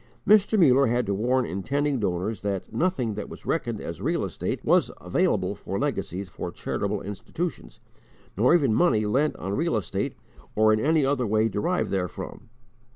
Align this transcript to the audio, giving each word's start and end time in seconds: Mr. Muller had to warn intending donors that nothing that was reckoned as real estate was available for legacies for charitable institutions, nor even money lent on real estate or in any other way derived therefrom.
Mr. 0.27 0.57
Muller 0.59 0.87
had 0.87 1.05
to 1.05 1.13
warn 1.13 1.45
intending 1.45 1.99
donors 1.99 2.41
that 2.41 2.73
nothing 2.73 3.13
that 3.13 3.29
was 3.29 3.45
reckoned 3.45 3.79
as 3.79 4.01
real 4.01 4.25
estate 4.25 4.65
was 4.65 4.89
available 4.99 5.53
for 5.53 5.77
legacies 5.77 6.27
for 6.27 6.51
charitable 6.51 7.03
institutions, 7.03 7.79
nor 8.35 8.55
even 8.55 8.73
money 8.73 9.05
lent 9.05 9.35
on 9.37 9.53
real 9.55 9.77
estate 9.77 10.15
or 10.55 10.73
in 10.73 10.79
any 10.79 11.05
other 11.05 11.27
way 11.27 11.47
derived 11.47 11.91
therefrom. 11.91 12.49